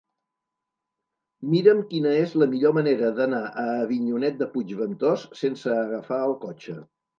[1.51, 6.79] Mira'm quina és la millor manera d'anar a Avinyonet de Puigventós sense agafar el cotxe.